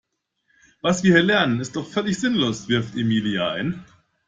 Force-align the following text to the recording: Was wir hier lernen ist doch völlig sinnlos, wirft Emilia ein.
Was 0.81 1.03
wir 1.03 1.13
hier 1.13 1.21
lernen 1.21 1.59
ist 1.59 1.75
doch 1.75 1.85
völlig 1.87 2.19
sinnlos, 2.19 2.67
wirft 2.67 2.95
Emilia 2.95 3.51
ein. 3.51 3.85